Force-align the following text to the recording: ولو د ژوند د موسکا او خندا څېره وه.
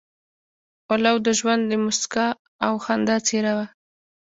ولو 0.87 1.15
د 1.25 1.27
ژوند 1.39 1.61
د 1.67 1.73
موسکا 1.83 2.27
او 2.65 2.73
خندا 2.85 3.17
څېره 3.27 3.53
وه. 3.57 3.65